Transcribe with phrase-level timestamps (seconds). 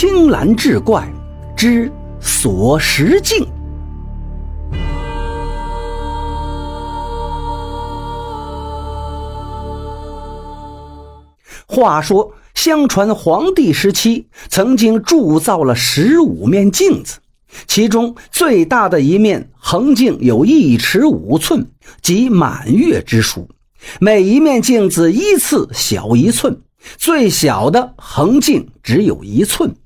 [0.00, 1.06] 青蓝志怪
[1.54, 1.92] 之
[2.22, 3.46] 锁石镜。
[11.66, 17.18] 话说，相传黄帝时期曾经铸造了十五面镜子，
[17.66, 21.66] 其中最大的一面横镜有一尺五寸，
[22.00, 23.50] 即满月之数。
[23.98, 26.62] 每一面镜子依次小一寸，
[26.96, 29.76] 最小的横镜只有一寸。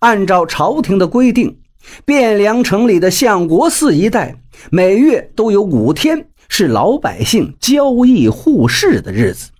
[0.00, 1.58] 按照朝廷的规定，
[2.06, 4.36] 汴梁城里的相国寺一带，
[4.70, 9.50] 每月都有五天是老百姓交易互市的日子。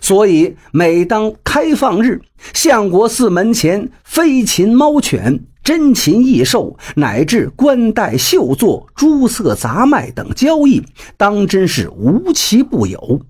[0.00, 2.20] 所以，每当开放日，
[2.52, 10.82] 相国寺门前飞禽、猫犬、珍禽异兽，乃至冠带、绣作、诸色杂卖等交易，
[11.16, 13.20] 当真是无奇不有。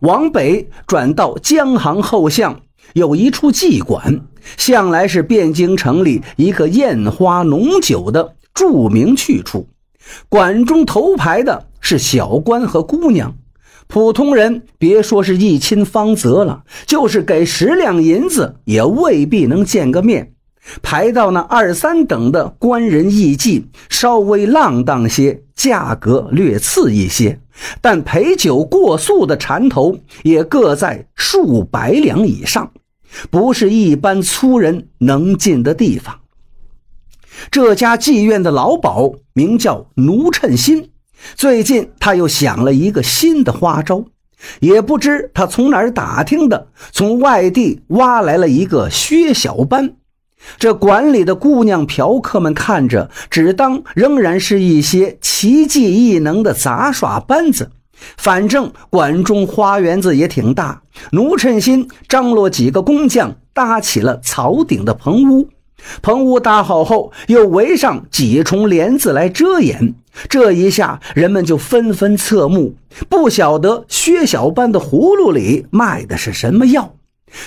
[0.00, 2.62] 往北转到江杭后巷，
[2.94, 4.22] 有一处妓馆，
[4.56, 9.68] 向来是汴京城里一个艳花浓酒的著名去处。
[10.28, 13.34] 馆中头排的是小官和姑娘。
[13.88, 20.32] 普通人别说是一亲芳泽了，就是给十两银子也未必能见个面。
[20.80, 27.38] 排到那二三等的官人艺妓，稍微浪荡些，价格略次一些，
[27.80, 32.70] 但陪酒过宿的缠头也各在数百两以上，
[33.30, 36.20] 不是一般粗人能进的地方。
[37.50, 40.90] 这家妓院的老鸨名叫奴趁心。
[41.34, 44.04] 最近他又想了一个新的花招，
[44.60, 49.94] 也不知他从哪儿打听的，从外地挖来了一个薛小班。
[50.58, 57.70] 这馆里的姑娘嫖客们看着，只当仍然是一些奇技异能的杂耍班子。
[58.16, 65.48] 反正馆中花园子也挺大，奴趁心张罗几个工匠搭起了草顶的棚屋。
[66.00, 69.94] 棚屋搭好后，又围上几重帘子来遮掩。
[70.28, 72.76] 这一下，人们就纷纷侧目，
[73.08, 76.94] 不晓得薛小班的葫芦里卖的是什么药。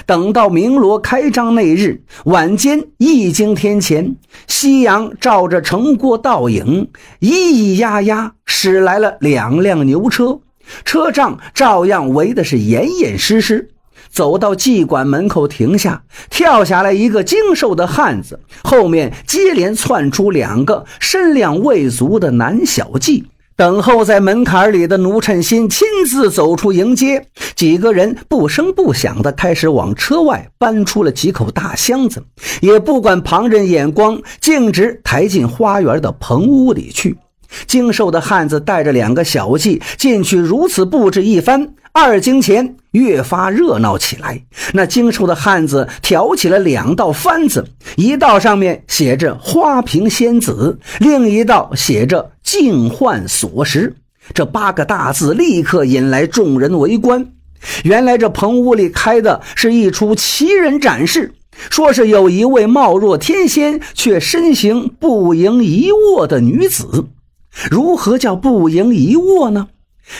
[0.07, 4.15] 等到鸣锣开张那日晚间一经天前，
[4.47, 6.89] 夕阳照着城郭倒影，
[7.21, 10.39] 咿咿呀呀驶来了两辆牛车，
[10.83, 13.69] 车仗照样围的是严严实实。
[14.09, 23.25] 走到妓馆门口停下，跳下来一个精瘦的汉子，后面接连窜出两个身量未足的男小妓。
[23.57, 27.25] 等候在门槛里的奴趁心亲自走出迎接，
[27.55, 32.23] 几个人不声不响地开始往车外搬出了几口大箱子，
[32.61, 37.17] 也不管旁人眼光，径直抬进花园的棚屋里去。
[37.67, 41.73] 精瘦的汉子带着两个小妓进去，如此布置一番。
[41.91, 44.41] 二更前，越发热闹起来。
[44.73, 53.95] 那精瘦的汉子挑起了两道幡子，一道上面写着“花瓶仙子”，另一道写着“净幻锁石”。
[54.33, 57.25] 这八个大字立刻引来众人围观。
[57.85, 61.33] 原来这棚屋里开的是一出奇人展示，
[61.69, 67.05] 说是有一位貌若天仙却身形不盈一握的女子。
[67.71, 69.67] 如何叫不盈一握呢？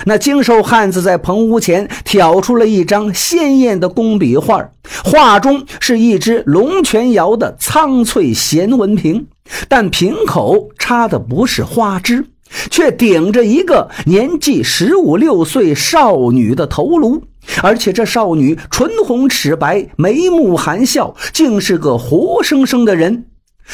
[0.06, 4.68] 那精瘦汉子在棚屋前挑出了一张鲜艳的工笔画，
[5.04, 9.28] 画中是一只龙泉窑的苍翠贤文瓶，
[9.68, 12.26] 但瓶口插的不是花枝，
[12.72, 17.22] 却顶着一个年纪十五六岁少女的头颅，
[17.62, 23.26] 而且这少女唇红齿白，眉目含笑，竟是个活生生的人，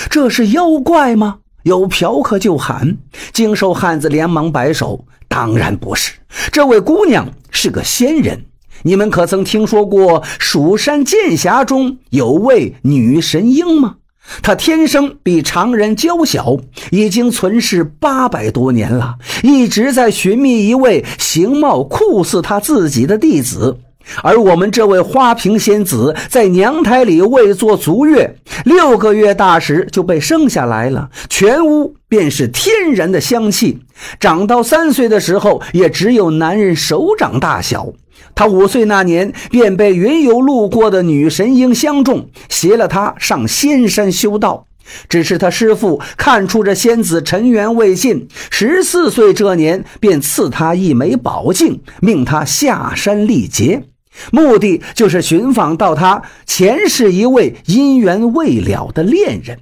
[0.09, 1.37] 这是妖怪吗？
[1.63, 2.97] 有嫖客就喊，
[3.33, 6.13] 精瘦汉子连忙摆手：“当然不是，
[6.51, 8.45] 这位姑娘是个仙人。
[8.83, 13.95] 你们可曾听说过蜀山剑侠中有位女神鹰吗？
[14.41, 16.57] 她天生比常人娇小，
[16.89, 23.77] 已经存世八百多年了，一直在寻觅一位形貌酷似她自己的弟子。”
[24.23, 28.35] 而我们这位花瓶仙子在娘胎里未做足月，
[28.65, 33.79] 六个月大时就被生下来了，全屋便是天然的香气。
[34.19, 37.87] 长到三岁的时候，也只有男人手掌大小。
[38.33, 44.65] 他五岁那年便被云游路过的女神鹰相中，携了他上仙山修道。
[45.07, 53.83] 只是他师傅看出这仙子尘缘未尽，十四岁这年便赐他一枚宝镜，命他下山历劫。
[54.31, 59.59] 目的就是寻访到他前世一位姻缘未了的恋人。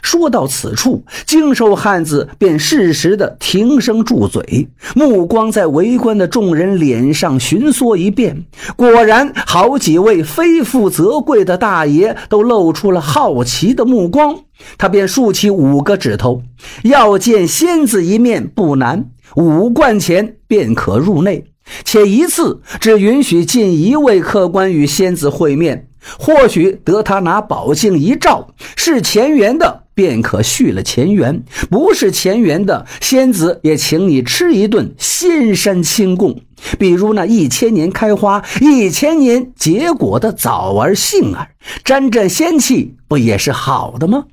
[0.00, 4.66] 说到此处，精瘦汉子便适时的停声住嘴，
[4.96, 8.46] 目光在围观的众人脸上寻索一遍。
[8.74, 14.34] 果然，好几位非富则贵的大爷都露出了好奇的目光。
[14.78, 16.42] 他便竖起五个指头，
[16.84, 21.44] 要见仙子一面不难，五贯钱便可入内，
[21.84, 25.88] 且一次只允许进一位客官与仙子会面。
[26.18, 36.40] 或许得他拿宝镜一照，是前缘的，便可续了前缘；不是前缘的，仙子也请你吃一顿仙山清供。
[36.76, 41.50] 比如那一千年开花、一千年结果的枣儿、杏儿，
[41.84, 44.24] 沾沾仙气，不也是好的吗？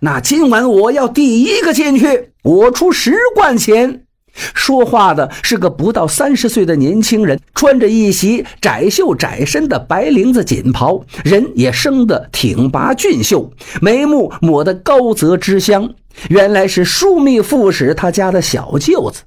[0.00, 4.03] 那今晚我要第一个进去，我出十贯钱。
[4.54, 15.94] 说话的是个不到三十岁的年轻人，穿着一袭窄袖窄身的白绫子锦袍，人也生得挺拔俊秀，眉目抹得高泽之香。
[16.28, 19.22] 原来是枢密副使他家的小舅子。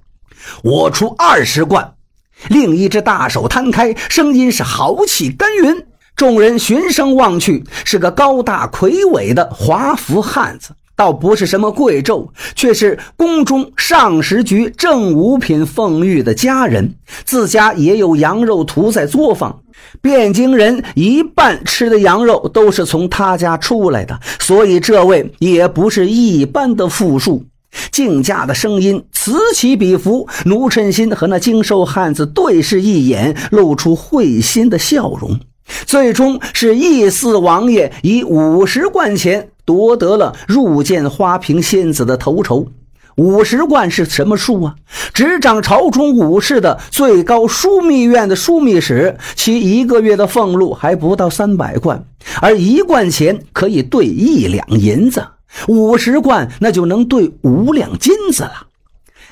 [0.64, 1.94] 我出二十贯。
[2.50, 5.86] 另一只大手摊开，声音是豪气干云。
[6.16, 10.70] 众人循声望去，是个高大魁伟的华服汉子。
[10.98, 19.62] 倒不是什么贵胄，却是宫中上食局正五品凤玉的家人，自家也有羊肉屠宰作坊。
[20.02, 27.44] 汴京人一半吃的羊肉都是从他家出来的，所以这位也不是一般的富庶。
[27.92, 35.40] 竞价的声音此起彼伏，奴趁心和那精瘦汉子对视一眼，露出会心的笑容。
[35.86, 39.50] 最终是义四王爷以五十贯钱。
[39.66, 42.68] 夺得了入见花瓶仙子的头筹，
[43.18, 44.76] 五十贯是什么数啊？
[45.14, 52.02] 执掌朝中武事的最高枢密院的枢密使，其一个月的俸禄还不到三百贯，
[52.42, 55.22] 而一贯钱可以兑一两银子，
[55.68, 58.67] 五十贯那就能兑五两金子了。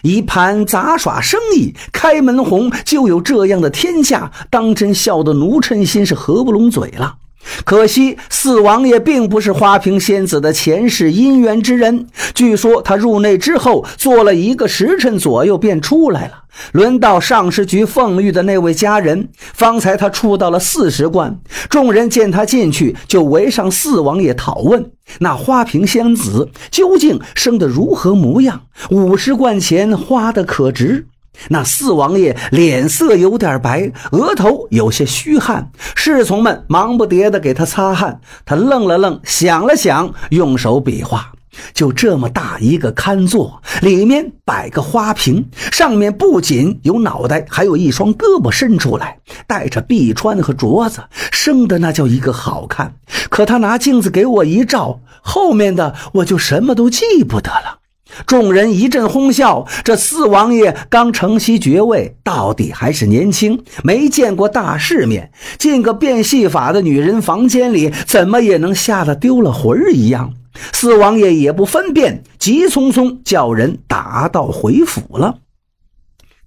[0.06, 7.16] 一盘杂耍生意，开门红就有这样的天下，当真笑得奴趁心是合不拢嘴了。
[7.63, 12.07] 可惜四王爷并不是花瓶仙子的前世姻缘之人。
[12.33, 16.44] 据说他入内之后，做了一个时辰左右便出来了。
[16.71, 21.39] 轮到上士局奉玉的那位家人，方才他出到了四十贯。
[21.69, 28.62] 众人见他进去，就围上四王爷讨问：那花瓶仙子究竟生得如何模样？
[28.89, 31.07] 五十贯钱花的可值？
[31.50, 38.20] 那四王爷脸色有点白，额头有些虚汗，侍从们忙不迭地给他擦汗。
[38.46, 41.32] 他愣了愣，想了想，用手比划：
[41.74, 49.18] 就这么大一个龛座，里面摆个花瓶，上面不仅有脑袋，还有一双胳膊伸出来，
[49.48, 52.96] 带着壁穿和镯子，生的那叫一个好看。
[53.30, 57.80] 可他拿镜子给我一照，后面的我就什么都记不得了。
[58.25, 59.66] 众人一阵哄笑。
[59.84, 65.31] 这四王爷刚承袭爵位，到底还是年轻，没见过大世面。
[65.57, 70.34] 进个变戏法的女人房间里，怎么也能吓得丢了魂儿一样。
[70.72, 75.40] 四王爷也不分辨，急匆匆叫人打道回府了。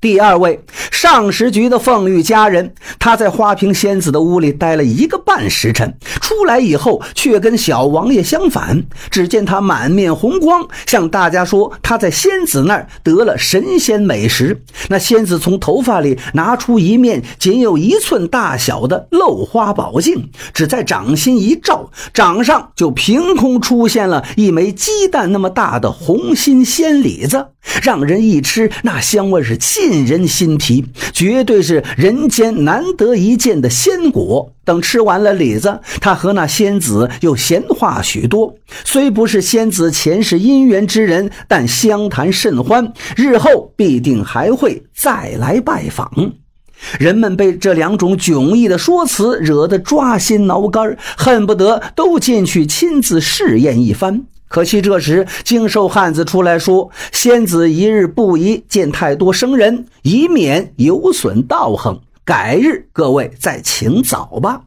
[0.00, 0.61] 第二位
[0.93, 5.99] 上十局的凤玉家人，他在花瓶仙子的屋里待了一个半时辰，
[6.38, 8.85] 出来以后却跟小王爷相反。
[9.11, 14.62] 只见他满面红光，向大家说他在仙子那儿得了神仙美食。
[14.88, 27.49] 那仙子从头发里拿出一面仅有一寸大小的漏花宝镜，只在掌心一照，掌上就凭空出现了一枚鸡蛋那么大的红心仙李子，
[27.83, 29.99] 让人一吃，那香味是沁。
[30.07, 34.52] 人心脾，绝对是人间难得一见的仙果。
[34.64, 38.54] 等吃完了李子，他和和那仙子又闲话许多。
[38.85, 46.35] 虽不是仙子前世姻缘之人，但相谈甚欢，日后必定还会再来拜访。
[46.99, 54.26] 人们被这两种迥异的说辞惹得抓心挠肝，恨不得都进去亲自试验一番。
[54.49, 62.02] 可惜这时，精瘦汉子出来说：“仙子一日不宜见太多生人，以免有损道行。
[62.23, 64.61] 改日各位再请早吧。”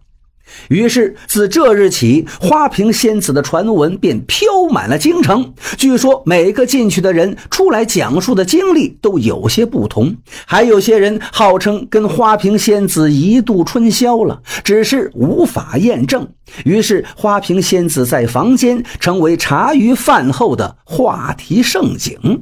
[0.69, 5.53] 于是，自这日起，花瓶仙子的传闻便飘满了京城。
[5.77, 10.15] 据说，每个进去的人出来讲述的经历都有些不同，
[10.45, 16.27] 还有些人号称跟花瓶仙子一度春宵了，只是无法验证。
[16.65, 22.41] 于是，花瓶仙子在房间成为茶余饭后的话题盛景。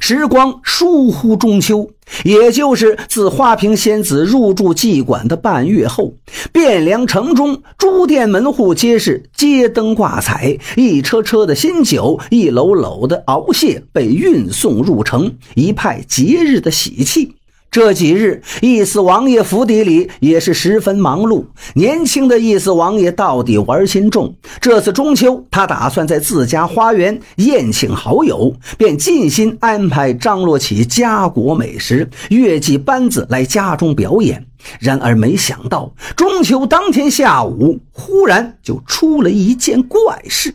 [0.00, 1.90] 时光疏忽中秋，
[2.24, 6.14] 也就是自花瓶仙子入住妓馆的半月后，
[6.52, 17.34] 汴梁城中诸店门户皆是街灯挂彩，一车车的新酒，一篓篓的熬蟹被运送入城，一派节日的喜气。
[17.72, 21.46] 这几日，义思王爷府邸里也是十分忙碌。
[21.72, 34.44] 年轻的义思王爷到底玩心重，这次中秋，他打算在自家花园宴请好友，便尽心安排张罗起家国美食、乐伎班子来家中表演。
[34.78, 39.98] 然而，没想到中秋当天下午，忽然就出了一件怪
[40.28, 40.54] 事。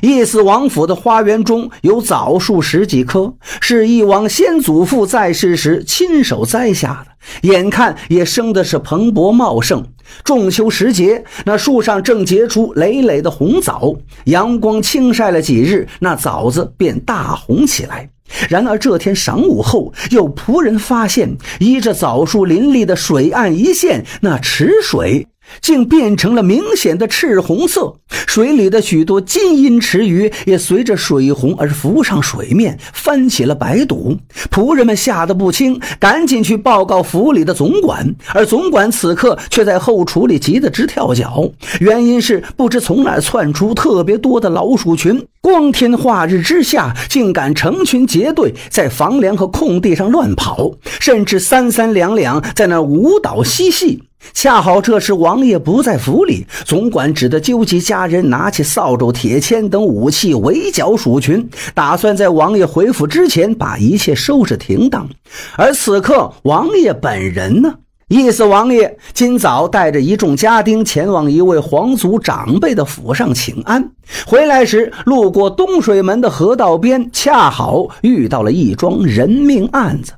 [0.00, 9.84] 义思王府的花园中有枣树十几棵，是义王先祖父在世时亲手栽下的，眼看也生的是蓬勃茂盛。
[10.22, 18.08] 仲秋时节，那树上正结出累累的红枣，阳光轻晒了几日，那枣子便大红起来。
[18.48, 25.26] 然而这天晌午后，有仆人发现，依着枣树林立的水岸一线，那池水。
[25.60, 27.94] 竟变成了明显的赤红色，
[28.26, 34.16] 水里的许多金银池鱼也随着水红而浮上水面，翻起了白肚。
[34.50, 41.48] 仆人们吓得不轻，赶紧去报告府里的总管，而总管此刻却在后厨里急得直跳脚。
[41.80, 54.02] 原因是不知从哪窜出特别多的老鼠群，光天化日之下，竟敢成群结队在房梁和空地上乱跑，甚至三三两两在那舞蹈嬉戏。
[54.32, 65.08] 恰好这时王爷不在府里，总管只得纠集家人，拿起扫帚、铁锨等武器围剿鼠群，打算在王爷回府之前把一切收拾停当。
[65.56, 67.74] 而此刻，王爷本人呢？
[68.08, 73.90] 意思王爷今早带着一众家丁前往一位皇族长辈的府上请安，
[74.26, 80.12] 回来时路过东水门的河道边，恰好遇到了一桩人命案子。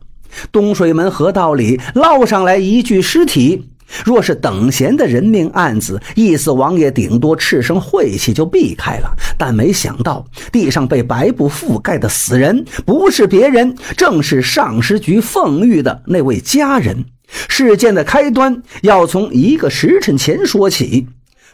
[0.50, 3.68] 东水门河道里捞上来一具尸体。
[4.04, 9.10] 若是等闲的人命案子，义思王爷顶多赤声晦气就避开了。
[9.38, 17.04] 但没想到地上被白布覆盖的死人，不是别人，正是上师局奉玉的那位家人。
[17.48, 21.06] 事件的开端要从一个时辰前说起。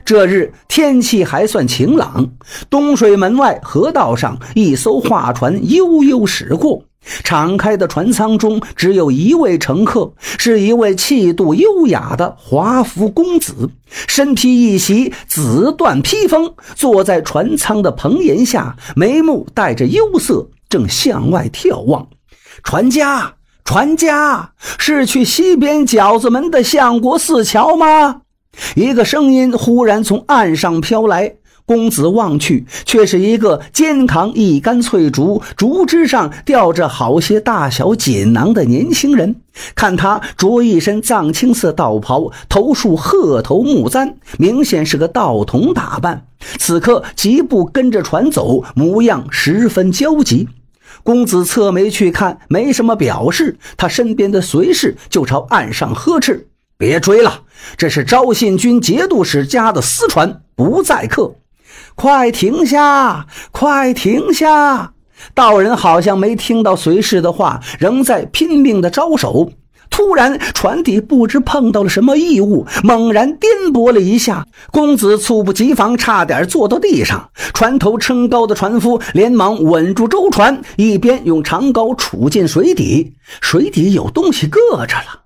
[0.04, 2.28] 这日天气还算晴朗，
[2.68, 6.82] 东水门外河道上，一艘画船悠悠驶过。
[7.25, 13.68] 敞开的船舱中只有一位乘客，是一位气度优雅的华服公子，
[14.06, 22.06] 身披一袭紫缎披风，坐在船舱的棚檐下，眉目带着忧色，正向外眺望。
[22.62, 28.23] 船家，船家，是去西边饺子门的相国寺桥吗？
[28.76, 31.37] 一个声音忽然从岸上飘来。
[31.64, 39.37] 公子望去，却是一个肩扛一杆翠竹，竹枝上吊着好些大小锦囊的年轻人。
[39.75, 46.26] 看他着一身藏青色道袍，头束鹤头木簪，明显是个道童打扮。
[46.59, 50.49] 此刻疾步跟着船走，模样十分焦急。
[51.04, 53.59] 公子侧眉去看，没什么表示。
[53.76, 57.42] 他身边的随侍就朝岸上呵斥：“别追了，
[57.76, 61.35] 这是昭信军节度使家的私船，不载客。”
[61.94, 63.26] 快停下！
[63.50, 64.92] 快停下！
[65.34, 69.52] 道人好像没听到随侍的话，仍在拼命的招手。
[69.88, 74.46] 突然，船底不知碰到了什么异物，猛然颠簸了一下。
[74.70, 77.28] 公子猝不及防，差点坐到地上。
[77.52, 83.12] 船头撑高的船夫连忙稳住舟船，一边用长篙杵进水底。
[83.42, 85.22] 水底有东西搁着了。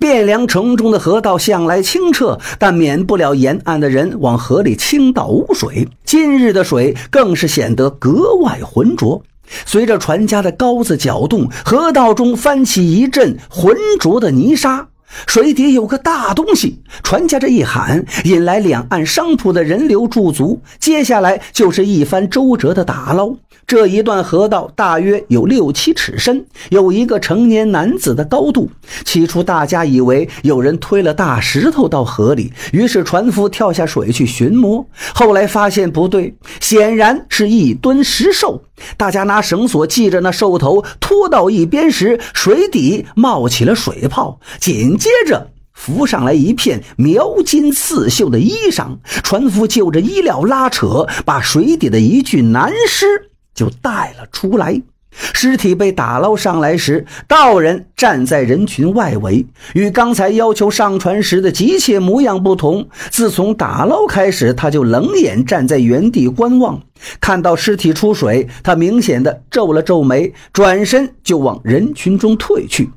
[0.00, 5.88] 汴梁城中的河道向来清澈，但免不了沿岸的人往河里倾倒污水。
[6.04, 9.22] 今日的水更是显得格外浑浊。
[9.64, 14.88] 随着船家的篙子搅动，河道中翻起一阵浑浊的泥沙。
[15.26, 20.60] 水底有个大东西，船家这一喊，引来两岸商铺的人流驻足。
[20.80, 23.36] 接下来就是一番周折的打捞。
[23.66, 28.70] 这一段河道大约有六七尺深，有一个成年男子的高度。
[29.04, 34.86] 起初大家以为有人推了大石头到河里，于是船夫跳下水去寻摸。
[35.12, 38.62] 后来发现不对，显然是一吨石兽。
[38.96, 48.98] 大家拿绳索系着那兽头，拖到一边时，水底冒起了水泡，紧接着浮上来一片描金刺绣的衣裳。
[49.24, 54.80] 船夫就着衣料拉扯，把水底的一具男尸就带了出来。
[55.18, 62.86] 尸体被打捞上来时，道人站在人群外围，与刚才要求上船时的急切模样不同。
[63.10, 66.82] 自从打捞开始，他就冷眼站在原地观望。
[67.18, 72.90] 看到尸体出水，他明显的皱了皱眉，转身就往人群中退去。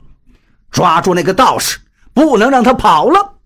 [0.72, 1.80] 抓住那个道士，
[2.14, 3.39] 不能让他跑了！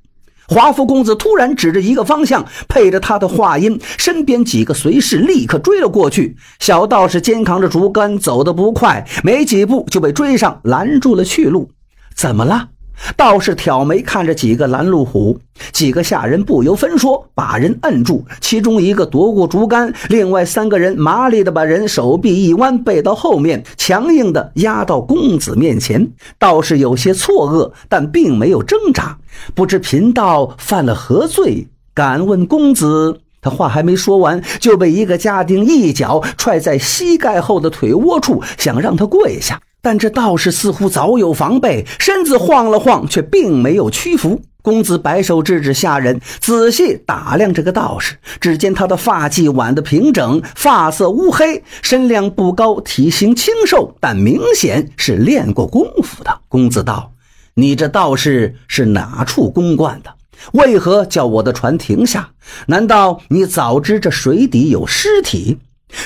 [0.54, 6.38] 华夫公子突然指着一个方向，配着他的话音，身边几个随侍立刻追了过去。
[6.60, 11.72] 小道士肩扛着竹竿，走得不快，没几步就被追上，拦住了去路。
[12.16, 12.70] 怎么了？
[13.18, 15.40] 道士挑眉看着几个拦路虎，
[15.72, 26.12] 几个下人不由分说把人摁住，其中一个夺过竹竿，另外三个人麻利的把人手臂一弯，背到后面，强硬的压到公子面前。
[26.38, 29.18] 道士有些错愕，但并没有挣扎。
[29.54, 31.68] 不知贫道犯了何罪？
[31.94, 33.20] 敢问公子。
[33.42, 39.60] 他话还没说完，就被一个家丁一脚踹在膝盖后的腿窝处，想让他跪下。
[39.84, 44.42] 但这道士似乎早有防备，身子晃了晃，却并没有屈服。
[44.62, 48.16] 公子摆手制止下人，仔细打量这个道士。
[48.40, 56.40] 只见他的发髻挽得平整，发色乌黑，身量不高，体型清瘦，但明显是练过功夫的。
[56.48, 57.12] 公子道
[57.56, 60.10] ：“你这道士是哪处公馆的？
[60.54, 62.30] 为何叫我的船停下？
[62.68, 65.58] 难道你早知这水底有尸体？”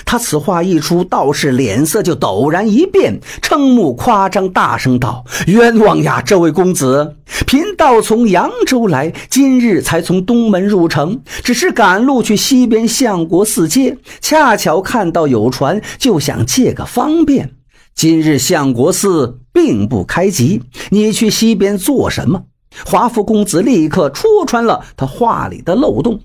[0.06, 7.16] 他此话一出，道士脸色就陡然一变，瞠目夸张，大声道：“冤枉呀，这位公子！
[7.46, 17.52] 贫道从扬州来，今日才从东门入城，只是赶路去西边相国寺接，恰巧看到有船，就想借个方便。
[17.96, 22.44] 今日相国寺并不开集，你去西边做什么？”
[22.86, 26.20] 华夫公子立刻戳穿了他话里的漏洞。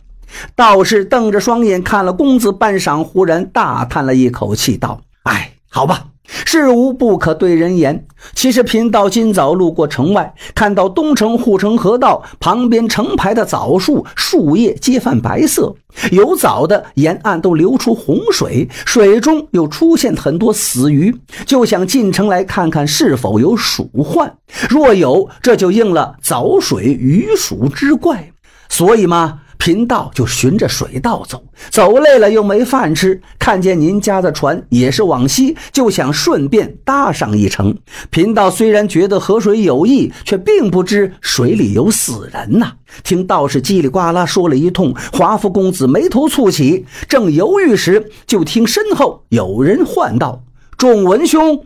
[0.54, 6.06] 道士瞪着双眼看了公子半晌，忽然大叹了一口气，道：“哎，好吧，
[6.44, 8.06] 事无不可对人言。
[8.34, 15.74] 其实贫道今早路过城外，看到东城护城河道旁边成排的枣树，树叶皆泛白色，
[16.10, 24.32] 有枣的沿岸都流出洪水，水中又出现很多死鱼，就想进城来看看是否有鼠患。
[24.70, 28.32] 若有，这就应了枣水鱼鼠之怪。
[28.68, 31.40] 所以嘛。”贫道就循着水道走，
[31.71, 37.73] 走累了又没饭吃，看见您家的船也是往西，就想顺便搭上一程。
[38.11, 42.73] 贫道虽然觉得河水有意，却并不知水里有死人呐。
[43.04, 50.43] 听道士叽里呱啦说了一通，华夫公子眉头蹙起，正犹豫时，就听身后有人唤道
[50.76, 51.65] ：“仲文兄。”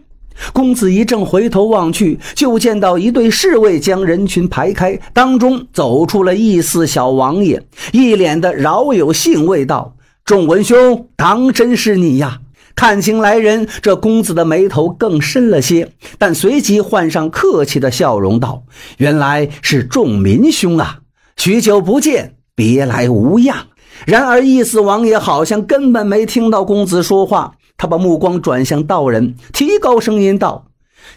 [0.53, 12.40] 公子一正回头望去，就见到一队侍卫将人群排开，当中走出了义四小王爷，一脸的饶有兴味道：“仲文兄，当真是你呀？”
[12.77, 18.64] 看清来人，这公子的眉头更深了些，但随即换上客气的笑容道
[18.99, 20.99] ：“原来是仲民兄啊，
[21.38, 23.68] 许久不见，别来无恙。”
[24.05, 27.55] 然而义四王爷好像根本没听到公子说话。
[27.79, 30.65] 他把目光转向道人，提高声音道：“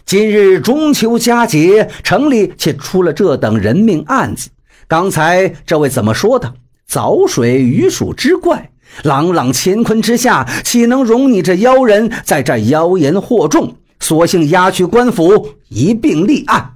[0.04, 4.50] 今日中秋佳节，城里却出了这等人命案子。
[4.86, 6.52] 刚才这位怎么说的？
[6.86, 8.70] 藻水鱼鼠之怪，
[9.04, 13.76] 朗朗乾坤之下，岂能容你这妖人在这妖言惑众？
[14.00, 16.74] 索性押去官府一并立案。”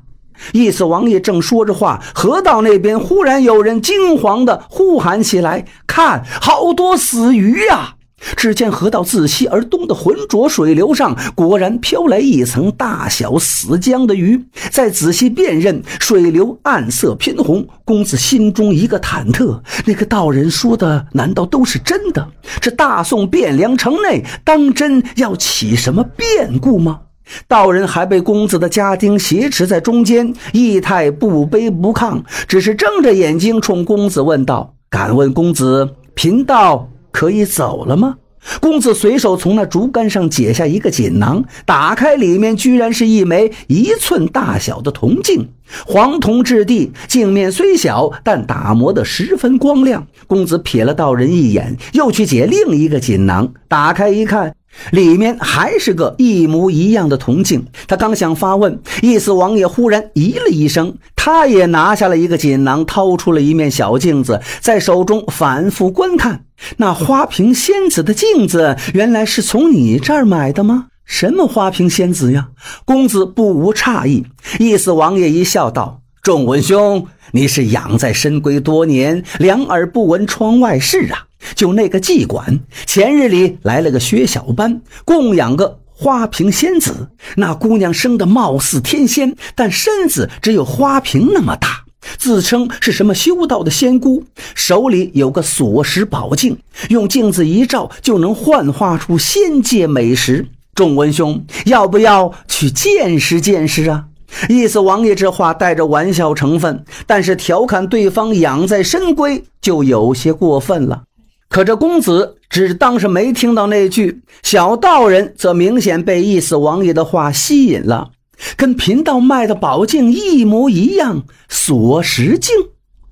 [0.53, 7.94] 义四王爷正说着话，河道那边忽然有人惊慌地呼喊起来：“看，好多死鱼呀！”
[8.37, 14.45] 只见河道自西而东的浑浊水流上，果然飘来一层大小死僵的鱼。
[14.71, 17.67] 再仔细辨认，水流暗色偏红。
[17.85, 22.27] 公子心中一个忐忑：那个道人说的，难道都是真的？
[22.61, 27.01] 这大宋汴梁城内，当真要起什么变故吗？
[27.49, 38.17] 道人还被公子的家丁挟持在中间，仪态不卑不亢，只是睁着眼睛冲公子问道：“敢问公子，贫道？”可以走了吗？
[38.61, 45.49] 公子随手从那竹竿上解下一个锦囊，打开，里面居然是一枚一寸大小的铜镜，
[45.87, 50.09] 黄铜质地，镜面虽小，但打磨得十分光亮。
[50.27, 54.53] 公子瞥了道人一眼，又去解另一个锦囊，打开一看。
[54.91, 57.65] 里面还是个一模一样的铜镜。
[57.87, 66.45] 他刚想发问，义四王爷忽然咦了一声，他也拿下了一个锦囊，掏出了一面小镜子，在手中反复观看。
[66.77, 70.89] 那花瓶仙子的镜子，原来是从你这儿买的吗？
[71.07, 72.49] 什么花瓶仙子呀？
[72.85, 74.27] 公子不无诧异。
[74.59, 81.25] 意思王爷一笑道：“仲文兄，你是养在深闺多年，两耳不闻窗外事啊。”
[81.57, 87.09] 就那个妓馆，前日里来了个薛小班，供养个花瓶仙子。
[87.37, 91.85] 那姑娘生得貌似天仙，但身子只有花瓶那么大。
[92.19, 96.59] 自称是什么修道的仙姑，手里有个锁石宝镜，
[96.91, 100.47] 用镜子一照就能幻化出仙界美食。
[100.75, 104.05] 众文兄，要不要去见识见识啊？
[104.49, 111.05] 意思王爷这话带着玩笑成分，但是调侃对方养在深闺就有些过分了。
[111.49, 118.13] 可这公子只当是没听到那句，小道人则明显被意思王爷的话吸引了。
[118.57, 122.55] 跟贫道卖的宝镜一模一样，锁石镜。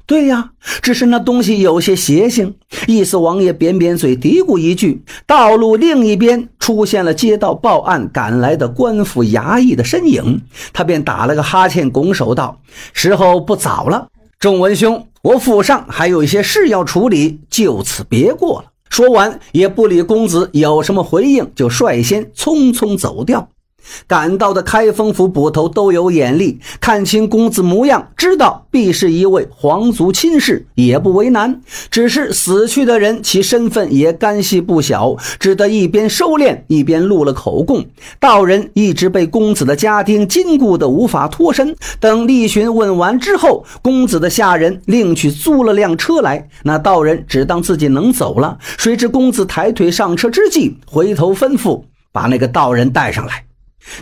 [0.07, 0.50] 对呀，
[0.81, 2.55] 只是那东西有些邪性。
[2.87, 5.02] 意思王爷扁扁嘴，嘀咕一句。
[5.26, 10.40] 道路另一边出现了接到报案赶来的官府衙役的身影，
[10.72, 12.61] 他便打了个哈欠，拱手道
[12.94, 14.07] ：“时候不早了，
[14.38, 23.48] 仲文兄，我府上还有一些事要处理，就此别过了。”说完，也不理公子有什么回应，就率先匆匆走掉。
[24.07, 31.61] 赶到的开封府捕头都有眼力，看清公子模样，知道必是一位皇族亲事，也不为难。
[31.90, 37.85] 只是死去的人，其身份也干系不小，只得一边收敛，一边录了口供。
[38.18, 41.75] 道人一直被公子的家丁禁锢的无法脱身。
[42.01, 53.45] 等厉询问完之后，公子的下人另去租了辆车来，那道人只当自己能走了，谁知公子抬腿上车之际，回头吩咐把那个道人带上来。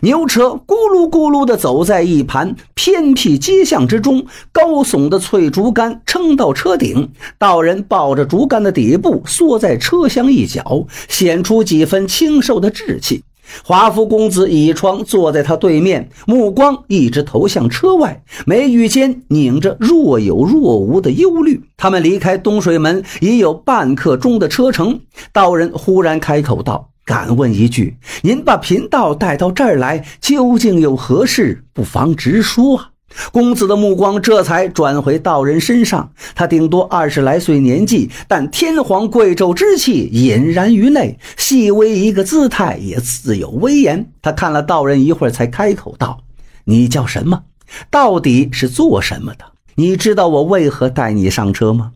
[0.03, 13.23] 牛车咕噜咕噜地走在一盘偏僻街巷之中，高耸的翠竹竿撑到车顶，道人抱着竹竿的底部，缩在车厢一角，显出几分清瘦的志气。
[13.65, 21.63] 华夫公子倚窗坐在他对面，目光一直投向车外，眉宇间拧着若有若无的忧虑。
[21.77, 25.01] 他们离开东水门已有半刻钟的车程，
[25.33, 26.89] 道人忽然开口道。
[27.03, 31.65] 敢问一句，您把贫道带到这儿来，究竟有何事？
[31.73, 32.91] 不妨直说啊！
[33.33, 36.13] 公子的目光这才转回道人身上。
[36.35, 44.11] 他顶多二十来岁年纪，但天皇贵胄之气隐然于内，细微一个姿态也自有威严。
[44.23, 46.21] 他看了道人一会儿，才开口道
[46.65, 47.43] ：“你叫什么？
[47.91, 49.45] 到底是做什么的？
[49.75, 51.93] 你知道我为何带你上车吗？”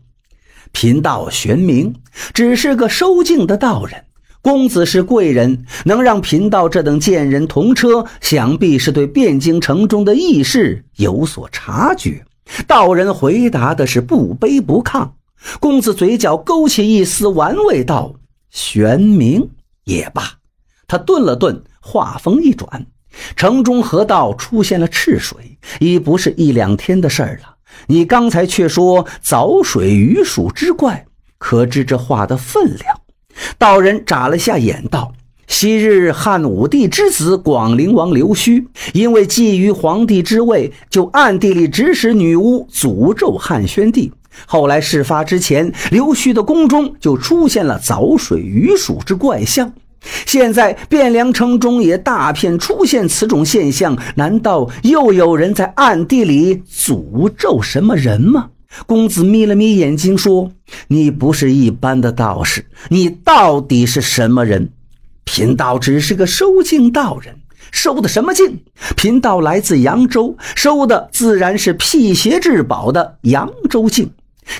[0.71, 1.93] 贫道玄冥，
[2.33, 4.03] 只是个收镜的道人。
[4.45, 12.23] 公子是贵人，能让贫道这等贱人同车，想必是对汴京城中的异事有所察觉。
[12.67, 15.09] 道人回答的是不卑不亢。
[15.59, 18.13] 公子嘴角勾起一丝玩味，道
[18.51, 19.47] ：“玄冥
[19.85, 20.21] 也罢。”
[20.87, 22.85] 他顿了顿，话锋一转
[23.35, 27.55] ：“城中河道出现了赤水，已不是一两天的事儿了。
[27.87, 31.03] 你刚才却说藻水鱼鼠之怪，
[31.39, 32.95] 可知这话的分量？”
[33.57, 35.13] 道人眨了下眼，道
[35.47, 44.11] ：“昔日汉武帝之子广陵王刘须，因为觊觎皇帝之位，就暗地里指使女巫诅咒汉宣帝。
[44.45, 49.71] 后来事发之前，刘须的宫中就出现了凿水鱼鼠之怪象。
[50.25, 58.49] 现在汴梁城中也大片出现此种现象，难道又有人在暗地里诅咒什么人吗？”
[58.85, 60.51] 公子眯了眯眼睛说
[60.89, 64.69] ：“你不是一般的道士，你到底是什么人？”
[65.25, 67.35] 贫道只是个收镜道人，
[67.71, 68.59] 收的什么镜？
[68.95, 74.11] 贫道来自扬州，收的自然是辟邪至宝的扬州镜。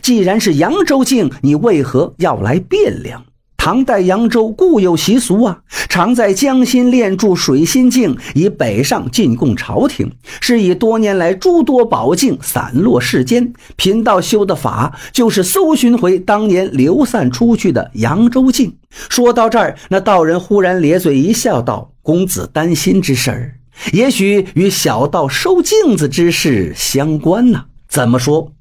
[0.01, 3.23] 既然是扬州镜，你为何要来汴梁？
[3.65, 5.58] 唐代扬州固有习俗啊，
[5.89, 10.08] 常在江心炼铸水心镜，以北上进贡朝廷。
[10.39, 18.71] 是以多年来诸多宝镜散落世间，贫道修的法就是搜寻回当年流散出去的扬州镜。
[19.10, 23.56] 说到这儿，那道人忽然咧嘴一笑，道：“公子担心之事儿，
[23.93, 27.65] 也许与小道收镜子之事相关呢？
[27.89, 28.51] 怎么说？”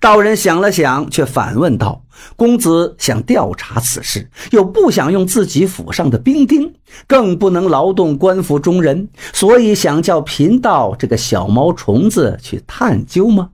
[0.00, 2.02] 道人想了想，却反问道
[2.36, 6.72] ：“公子想调查此事，又不想用自己府上的兵丁，
[7.06, 13.50] 更不能劳动官府中人，所以想叫贫道这个小毛虫子去探究吗？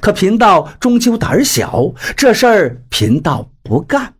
[0.00, 4.14] 可贫道终究胆小，这事儿贫道不干。”